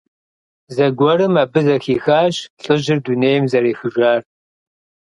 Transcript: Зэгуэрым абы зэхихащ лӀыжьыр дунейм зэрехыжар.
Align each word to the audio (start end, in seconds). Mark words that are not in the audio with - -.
Зэгуэрым 0.75 1.33
абы 1.43 1.59
зэхихащ 1.65 2.35
лӀыжьыр 2.63 2.99
дунейм 3.03 3.43
зэрехыжар. 3.51 4.21